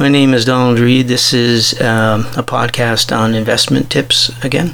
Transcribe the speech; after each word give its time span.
My 0.00 0.08
name 0.08 0.32
is 0.32 0.46
Donald 0.46 0.78
Reed. 0.78 1.08
This 1.08 1.34
is 1.34 1.78
um, 1.78 2.22
a 2.34 2.42
podcast 2.42 3.14
on 3.14 3.34
investment 3.34 3.90
tips 3.90 4.30
again. 4.42 4.72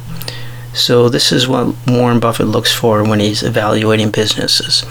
So, 0.72 1.08
this 1.08 1.33
is 1.33 1.49
what 1.49 1.75
Warren 1.88 2.21
Buffett 2.21 2.46
looks 2.46 2.72
for 2.72 3.02
when 3.02 3.18
he's 3.18 3.42
evaluating 3.42 4.12
businesses. 4.12 4.84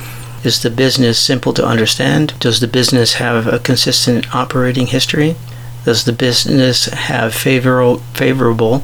Is 0.44 0.62
the 0.62 0.70
business 0.70 1.18
simple 1.18 1.54
to 1.54 1.66
understand? 1.66 2.38
Does 2.42 2.60
the 2.60 2.68
business 2.68 3.14
have 3.14 3.48
a 3.48 3.60
consistent 3.60 4.36
operating 4.36 4.88
history? 4.88 5.38
Does 5.86 6.04
the 6.04 6.12
business 6.12 6.88
have 6.88 7.34
favorable, 7.34 8.00
favorable 8.14 8.84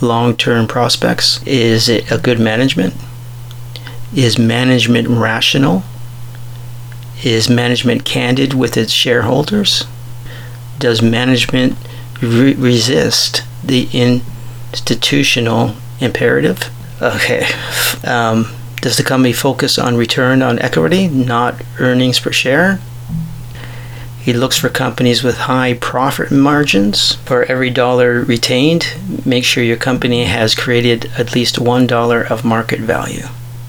long 0.00 0.36
term 0.36 0.68
prospects? 0.68 1.44
Is 1.44 1.88
it 1.88 2.12
a 2.12 2.18
good 2.18 2.38
management? 2.38 2.94
Is 4.14 4.38
management 4.38 5.08
rational? 5.08 5.82
Is 7.24 7.50
management 7.50 8.04
candid 8.04 8.54
with 8.54 8.76
its 8.76 8.92
shareholders? 8.92 9.84
Does 10.82 11.00
management 11.00 11.76
re- 12.20 12.54
resist 12.54 13.42
the 13.64 13.88
institutional 13.92 15.74
imperative? 16.00 16.70
Okay. 17.00 17.46
Um, 18.04 18.52
does 18.80 18.96
the 18.96 19.04
company 19.04 19.32
focus 19.32 19.78
on 19.78 19.96
return 19.96 20.42
on 20.42 20.58
equity, 20.58 21.06
not 21.06 21.54
earnings 21.78 22.18
per 22.18 22.32
share? 22.32 22.80
He 24.20 24.32
looks 24.32 24.58
for 24.58 24.68
companies 24.68 25.22
with 25.22 25.36
high 25.36 25.74
profit 25.74 26.32
margins. 26.32 27.14
For 27.26 27.44
every 27.44 27.70
dollar 27.70 28.24
retained, 28.24 28.92
make 29.24 29.44
sure 29.44 29.62
your 29.62 29.76
company 29.76 30.24
has 30.24 30.56
created 30.56 31.12
at 31.16 31.32
least 31.32 31.60
one 31.60 31.86
dollar 31.86 32.22
of 32.22 32.44
market 32.44 32.80
value. 32.80 33.26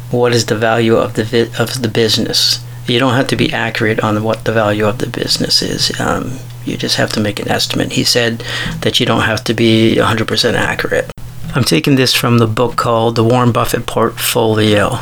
What 0.09 0.33
is 0.33 0.47
the 0.47 0.57
value 0.57 0.95
of 0.95 1.13
the 1.13 1.23
vi- 1.23 1.51
of 1.59 1.83
the 1.83 1.89
business? 1.89 2.63
You 2.87 2.99
don't 2.99 3.13
have 3.13 3.27
to 3.27 3.35
be 3.35 3.53
accurate 3.53 4.01
on 4.01 4.23
what 4.23 4.43
the 4.43 4.51
value 4.51 4.85
of 4.85 4.97
the 4.97 5.07
business 5.07 5.61
is. 5.61 5.99
Um, 5.99 6.37
you 6.65 6.77
just 6.77 6.95
have 6.97 7.11
to 7.13 7.19
make 7.19 7.39
an 7.39 7.49
estimate. 7.49 7.93
He 7.93 8.03
said 8.03 8.43
that 8.81 8.99
you 8.99 9.05
don't 9.05 9.21
have 9.21 9.43
to 9.45 9.53
be 9.53 9.95
100% 9.97 10.53
accurate. 10.53 11.09
I'm 11.55 11.63
taking 11.63 11.95
this 11.95 12.13
from 12.13 12.39
the 12.39 12.47
book 12.47 12.75
called 12.75 13.15
The 13.15 13.23
Warren 13.23 13.51
Buffett 13.51 13.85
Portfolio, 13.85 14.97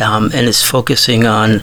um, 0.00 0.30
and 0.34 0.46
it's 0.46 0.62
focusing 0.62 1.26
on 1.26 1.60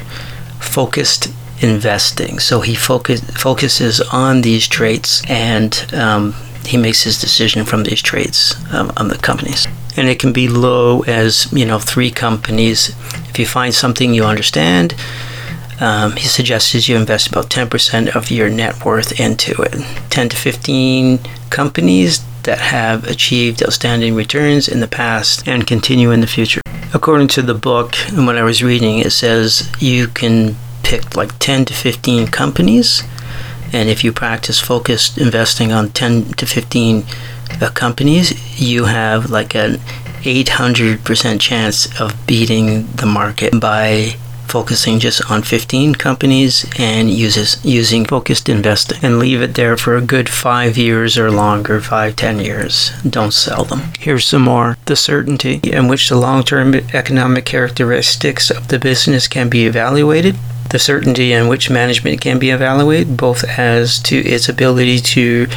focused 0.60 1.32
investing. 1.62 2.40
So 2.40 2.62
he 2.62 2.76
focus, 2.76 3.22
focuses 3.22 4.02
on 4.02 4.42
these 4.42 4.67
traits 4.67 5.23
and 5.30 5.86
um, 5.94 6.34
he 6.66 6.78
makes 6.78 7.04
his 7.04 7.20
decision 7.20 7.66
from 7.66 7.84
these 7.84 8.02
traits 8.02 8.56
um, 8.73 8.92
on 8.98 9.10
the 9.10 9.17
companies. 9.17 9.67
And 9.98 10.08
it 10.08 10.20
can 10.20 10.34
be 10.34 10.48
low 10.48 11.02
as, 11.02 11.52
you 11.52 11.66
know, 11.66 11.80
three 11.80 12.12
companies. 12.12 12.90
If 13.30 13.38
you 13.38 13.45
find 13.45 13.73
something 13.73 14.14
you 14.14 14.23
understand, 14.23 14.95
um, 15.82 16.16
he 16.16 16.28
suggests 16.28 16.88
you 16.88 16.96
invest 16.96 17.28
about 17.28 17.50
10% 17.50 18.16
of 18.16 18.30
your 18.30 18.50
net 18.50 18.86
worth 18.86 19.20
into 19.20 19.60
it. 19.64 19.74
10 20.12 20.30
to 20.30 20.38
15 20.38 21.20
companies 21.50 22.23
that 22.44 22.60
have 22.60 23.04
achieved 23.06 23.64
outstanding 23.64 24.14
returns 24.16 24.68
in 24.68 24.80
the 24.80 24.88
past 24.88 25.48
and 25.48 25.66
continue 25.66 26.12
in 26.12 26.22
the 26.22 26.28
future. 26.28 26.62
According 26.94 27.30
to 27.30 27.42
the 27.42 27.56
book, 27.56 27.96
and 28.10 28.28
when 28.28 28.38
I 28.38 28.44
was 28.44 28.64
reading, 28.64 29.00
it 29.00 29.12
says 29.12 29.72
you 29.80 30.08
can 30.08 30.56
pick 30.84 31.16
like 31.16 31.38
10 31.40 31.66
to 31.66 31.73
15 31.73 32.28
companies, 32.28 33.04
and 33.73 33.90
if 33.90 34.04
you 34.04 34.12
practice 34.12 34.60
focused 34.60 35.18
investing 35.18 35.72
on 35.72 35.90
10 35.90 36.34
to 36.34 36.45
15 36.45 37.06
uh, 37.62 37.70
companies, 37.72 38.62
you 38.62 38.86
have 38.86 39.32
like 39.32 39.56
an 39.56 39.76
800% 40.22 41.40
chance 41.40 42.00
of 42.00 42.28
beating 42.28 42.86
the 42.88 43.08
market 43.08 43.60
by 43.60 44.16
focusing 44.52 45.00
just 45.00 45.32
on 45.32 45.42
15 45.42 45.96
companies 45.96 46.70
and 46.78 47.10
uses 47.10 47.64
using 47.64 48.04
focused 48.04 48.50
investing 48.50 49.00
and 49.02 49.18
leave 49.18 49.42
it 49.42 49.56
there 49.56 49.78
for 49.78 49.96
a 49.96 50.02
good 50.02 50.28
five 50.28 50.78
years 50.78 51.18
or 51.18 51.32
longer, 51.32 51.80
five, 51.80 52.18
ten 52.18 52.38
years. 52.38 52.92
Don't 53.10 53.34
sell 53.34 53.64
them. 53.64 53.82
Here's 53.98 54.26
some 54.26 54.42
more. 54.42 54.78
The 54.86 54.98
certainty 54.98 55.62
in 55.64 55.88
which 55.88 56.10
the 56.10 56.18
long-term 56.18 56.76
economic 56.94 57.46
characteristics 57.46 58.52
of 58.52 58.67
the 58.67 58.78
business 58.78 59.30
can 59.30 59.48
be 59.50 59.66
evaluated. 59.66 60.36
The 60.70 60.80
certainty 60.80 61.32
in 61.32 61.48
which 61.48 61.70
management 61.70 62.20
can 62.20 62.38
be 62.38 62.50
evaluated, 62.50 63.16
both 63.16 63.45
as 63.45 64.00
to 64.04 64.17
its 64.17 64.50
ability 64.50 65.00
to 65.00 65.48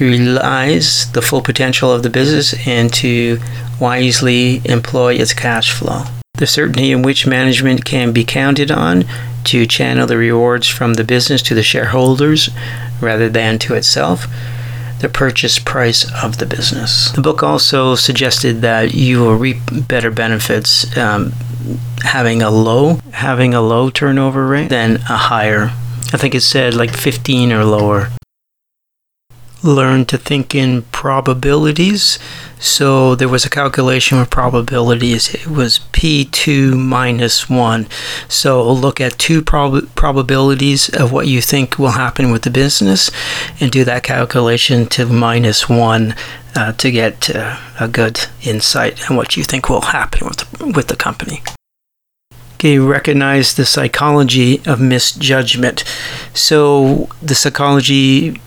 realize 0.00 1.10
the 1.12 1.22
full 1.22 1.40
potential 1.40 1.92
of 1.92 2.02
the 2.02 2.10
business 2.10 2.52
and 2.66 2.92
to 2.94 3.38
wisely 3.80 4.60
employ 4.64 5.14
its 5.14 5.32
cash 5.32 5.70
flow 5.72 6.04
the 6.36 6.46
certainty 6.48 6.90
in 6.90 7.02
which 7.02 7.28
management 7.28 7.84
can 7.84 8.12
be 8.12 8.24
counted 8.24 8.68
on 8.68 9.04
to 9.44 9.66
channel 9.66 10.06
the 10.06 10.16
rewards 10.16 10.66
from 10.66 10.94
the 10.94 11.04
business 11.04 11.40
to 11.42 11.54
the 11.54 11.62
shareholders 11.62 12.50
rather 13.00 13.28
than 13.28 13.56
to 13.56 13.74
itself, 13.74 14.26
the 15.00 15.08
purchase 15.08 15.60
price 15.60 16.10
of 16.24 16.38
the 16.38 16.46
business. 16.46 17.12
The 17.12 17.20
book 17.20 17.44
also 17.44 17.94
suggested 17.94 18.62
that 18.62 18.94
you 18.94 19.20
will 19.20 19.36
reap 19.36 19.58
better 19.86 20.10
benefits 20.10 20.96
um, 20.96 21.32
having 22.02 22.42
a 22.42 22.50
low 22.50 22.98
having 23.12 23.54
a 23.54 23.60
low 23.60 23.88
turnover 23.88 24.46
rate 24.46 24.70
than 24.70 24.96
a 25.08 25.16
higher. 25.16 25.70
I 26.12 26.16
think 26.16 26.34
it 26.34 26.40
said 26.40 26.74
like 26.74 26.96
15 26.96 27.52
or 27.52 27.64
lower 27.64 28.10
learn 29.64 30.04
to 30.06 30.18
think 30.18 30.54
in 30.54 30.82
probabilities. 30.92 32.18
So 32.58 33.14
there 33.14 33.28
was 33.28 33.44
a 33.44 33.50
calculation 33.50 34.18
of 34.18 34.30
probabilities. 34.30 35.34
It 35.34 35.46
was 35.46 35.80
P2 35.92 36.78
minus 36.78 37.48
1. 37.48 37.86
So 38.28 38.70
look 38.70 39.00
at 39.00 39.18
two 39.18 39.42
prob- 39.42 39.94
probabilities 39.94 40.88
of 40.88 41.12
what 41.12 41.26
you 41.26 41.40
think 41.40 41.78
will 41.78 41.92
happen 41.92 42.30
with 42.30 42.42
the 42.42 42.50
business 42.50 43.10
and 43.60 43.70
do 43.70 43.84
that 43.84 44.02
calculation 44.02 44.86
to 44.88 45.06
minus 45.06 45.68
1 45.68 46.14
uh, 46.56 46.72
to 46.72 46.90
get 46.90 47.34
uh, 47.34 47.58
a 47.80 47.88
good 47.88 48.20
insight 48.42 49.10
on 49.10 49.16
what 49.16 49.36
you 49.36 49.42
think 49.42 49.68
will 49.68 49.80
happen 49.80 50.28
with 50.28 50.38
the, 50.38 50.66
with 50.66 50.88
the 50.88 50.96
company. 50.96 51.42
Okay, 52.54 52.78
recognize 52.78 53.54
the 53.54 53.66
psychology 53.66 54.62
of 54.64 54.80
misjudgment. 54.80 55.84
So 56.32 57.08
the 57.20 57.34
psychology 57.34 58.40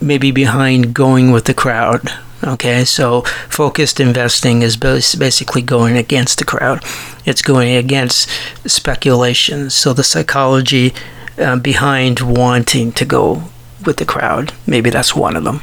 maybe 0.00 0.30
behind 0.30 0.94
going 0.94 1.30
with 1.30 1.44
the 1.44 1.54
crowd. 1.54 2.10
Okay, 2.44 2.84
so 2.84 3.22
focused 3.48 3.98
investing 3.98 4.62
is 4.62 4.76
basically 4.76 5.62
going 5.62 5.96
against 5.96 6.38
the 6.38 6.44
crowd. 6.44 6.84
It's 7.24 7.42
going 7.42 7.74
against 7.74 8.28
speculation. 8.66 9.70
So 9.70 9.92
the 9.92 10.04
psychology 10.04 10.92
uh, 11.38 11.56
behind 11.56 12.20
wanting 12.20 12.92
to 12.92 13.04
go 13.04 13.44
with 13.84 13.96
the 13.96 14.04
crowd, 14.04 14.52
maybe 14.66 14.90
that's 14.90 15.16
one 15.16 15.36
of 15.36 15.44
them. 15.44 15.62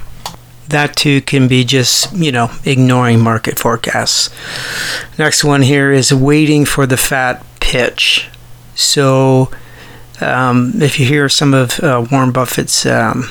That 0.68 0.96
too 0.96 1.22
can 1.22 1.48
be 1.48 1.64
just, 1.64 2.12
you 2.14 2.32
know, 2.32 2.50
ignoring 2.66 3.20
market 3.20 3.60
forecasts. 3.60 4.30
Next 5.20 5.44
one 5.44 5.62
here 5.62 5.92
is 5.92 6.14
waiting 6.14 6.66
for 6.66 6.86
the 6.88 6.98
fat 6.98 7.46
pitch. 7.60 8.30
So 8.74 9.52
um, 10.22 10.74
if 10.82 11.00
you 11.00 11.06
hear 11.06 11.30
some 11.30 11.54
of 11.54 11.80
uh, 11.80 12.06
Warren 12.12 12.32
Buffett's 12.32 12.86
um, 12.86 13.30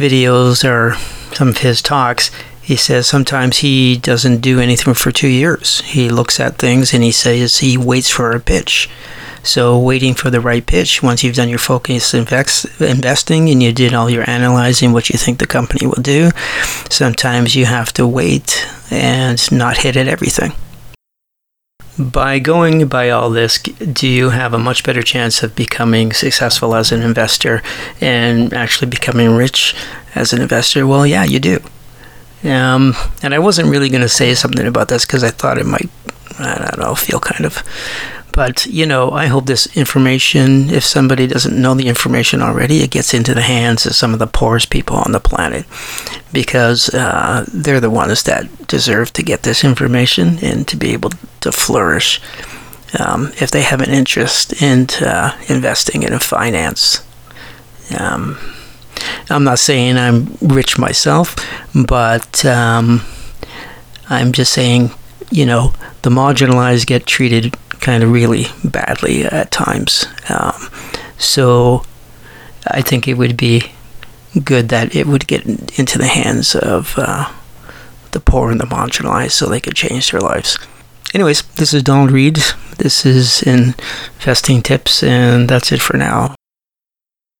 videos 0.00 0.64
or 0.64 0.96
some 1.34 1.48
of 1.48 1.58
his 1.58 1.82
talks, 1.82 2.30
he 2.62 2.76
says 2.76 3.06
sometimes 3.06 3.58
he 3.58 3.96
doesn't 3.96 4.40
do 4.40 4.60
anything 4.60 4.94
for 4.94 5.10
two 5.10 5.28
years. 5.28 5.80
He 5.80 6.08
looks 6.08 6.40
at 6.40 6.58
things 6.58 6.94
and 6.94 7.02
he 7.02 7.12
says 7.12 7.58
he 7.58 7.76
waits 7.76 8.08
for 8.08 8.32
a 8.32 8.40
pitch. 8.40 8.88
So, 9.42 9.78
waiting 9.78 10.14
for 10.14 10.28
the 10.28 10.40
right 10.40 10.64
pitch, 10.64 11.02
once 11.02 11.24
you've 11.24 11.36
done 11.36 11.48
your 11.48 11.58
focus 11.58 12.12
invest, 12.12 12.66
investing 12.80 13.48
and 13.48 13.62
you 13.62 13.72
did 13.72 13.94
all 13.94 14.10
your 14.10 14.28
analyzing 14.28 14.92
what 14.92 15.08
you 15.08 15.18
think 15.18 15.38
the 15.38 15.46
company 15.46 15.86
will 15.86 16.02
do, 16.02 16.30
sometimes 16.90 17.56
you 17.56 17.64
have 17.64 17.92
to 17.94 18.06
wait 18.06 18.66
and 18.90 19.40
not 19.50 19.78
hit 19.78 19.96
at 19.96 20.08
everything. 20.08 20.52
By 22.00 22.38
going 22.38 22.88
by 22.88 23.10
all 23.10 23.28
this, 23.28 23.58
do 23.58 24.08
you 24.08 24.30
have 24.30 24.54
a 24.54 24.58
much 24.58 24.84
better 24.84 25.02
chance 25.02 25.42
of 25.42 25.54
becoming 25.54 26.12
successful 26.12 26.74
as 26.74 26.92
an 26.92 27.02
investor 27.02 27.62
and 28.00 28.54
actually 28.54 28.88
becoming 28.88 29.36
rich 29.36 29.74
as 30.14 30.32
an 30.32 30.40
investor? 30.40 30.86
Well, 30.86 31.06
yeah, 31.06 31.24
you 31.24 31.38
do. 31.38 31.60
Um, 32.42 32.94
and 33.22 33.34
I 33.34 33.38
wasn't 33.38 33.68
really 33.68 33.90
going 33.90 34.00
to 34.00 34.08
say 34.08 34.34
something 34.34 34.66
about 34.66 34.88
this 34.88 35.04
because 35.04 35.22
I 35.22 35.28
thought 35.28 35.58
it 35.58 35.66
might, 35.66 35.90
I 36.38 36.70
don't 36.70 36.78
know, 36.78 36.94
feel 36.94 37.20
kind 37.20 37.44
of 37.44 37.62
but, 38.32 38.66
you 38.66 38.86
know, 38.86 39.10
I 39.10 39.26
hope 39.26 39.46
this 39.46 39.76
information, 39.76 40.70
if 40.70 40.84
somebody 40.84 41.26
doesn't 41.26 41.60
know 41.60 41.74
the 41.74 41.88
information 41.88 42.42
already, 42.42 42.78
it 42.78 42.90
gets 42.90 43.12
into 43.12 43.34
the 43.34 43.42
hands 43.42 43.86
of 43.86 43.94
some 43.94 44.12
of 44.12 44.18
the 44.18 44.26
poorest 44.26 44.70
people 44.70 44.96
on 44.96 45.12
the 45.12 45.20
planet 45.20 45.66
because 46.32 46.88
uh, 46.94 47.44
they're 47.52 47.80
the 47.80 47.90
ones 47.90 48.22
that 48.24 48.68
deserve 48.68 49.12
to 49.14 49.22
get 49.22 49.42
this 49.42 49.64
information 49.64 50.38
and 50.42 50.68
to 50.68 50.76
be 50.76 50.92
able 50.92 51.10
to 51.40 51.52
flourish 51.52 52.20
um, 52.98 53.32
if 53.40 53.50
they 53.50 53.62
have 53.62 53.80
an 53.80 53.90
interest 53.90 54.62
in 54.62 54.86
uh, 55.00 55.38
investing 55.48 56.02
in 56.02 56.18
finance. 56.18 57.04
Um, 57.98 58.38
I'm 59.28 59.44
not 59.44 59.58
saying 59.58 59.96
I'm 59.96 60.36
rich 60.40 60.78
myself, 60.78 61.36
but 61.74 62.44
um, 62.44 63.02
I'm 64.08 64.32
just 64.32 64.52
saying, 64.52 64.90
you 65.30 65.46
know, 65.46 65.72
the 66.02 66.10
marginalized 66.10 66.86
get 66.86 67.06
treated 67.06 67.56
kind 67.80 68.02
of 68.02 68.12
really 68.12 68.46
badly 68.64 69.24
at 69.24 69.50
times. 69.50 70.06
Um, 70.28 70.68
so 71.18 71.84
I 72.66 72.82
think 72.82 73.08
it 73.08 73.14
would 73.14 73.36
be 73.36 73.72
good 74.44 74.68
that 74.68 74.94
it 74.94 75.06
would 75.06 75.26
get 75.26 75.46
into 75.78 75.98
the 75.98 76.06
hands 76.06 76.54
of 76.54 76.94
uh, 76.96 77.32
the 78.12 78.20
poor 78.20 78.50
and 78.50 78.60
the 78.60 78.66
marginalized 78.66 79.32
so 79.32 79.46
they 79.46 79.60
could 79.60 79.74
change 79.74 80.10
their 80.10 80.20
lives. 80.20 80.58
Anyways, 81.12 81.42
this 81.56 81.74
is 81.74 81.82
Donald 81.82 82.12
Reed. 82.12 82.38
This 82.78 83.04
is 83.04 83.42
investing 83.42 84.62
tips, 84.62 85.02
and 85.02 85.48
that's 85.48 85.72
it 85.72 85.82
for 85.82 85.96
now. 85.96 86.34